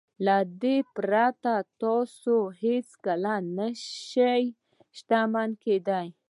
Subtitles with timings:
[0.25, 3.67] له دې پرته تاسې هېڅکله نه
[4.09, 4.43] شئ
[4.97, 6.07] شتمن کېدلای.